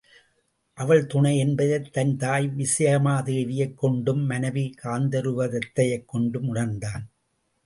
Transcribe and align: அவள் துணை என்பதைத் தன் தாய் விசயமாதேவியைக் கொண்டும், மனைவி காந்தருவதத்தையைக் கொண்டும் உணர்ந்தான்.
அவள் 0.73 1.05
துணை 1.05 1.37
என்பதைத் 1.37 1.93
தன் 1.93 2.17
தாய் 2.17 2.51
விசயமாதேவியைக் 2.57 3.73
கொண்டும், 3.73 4.25
மனைவி 4.25 4.75
காந்தருவதத்தையைக் 4.83 6.05
கொண்டும் 6.05 6.47
உணர்ந்தான். 6.47 7.09